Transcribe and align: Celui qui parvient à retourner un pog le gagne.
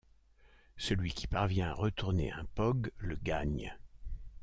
Celui 0.77 1.11
qui 1.13 1.27
parvient 1.27 1.69
à 1.69 1.73
retourner 1.75 2.31
un 2.31 2.45
pog 2.55 2.89
le 2.97 3.17
gagne. 3.17 3.77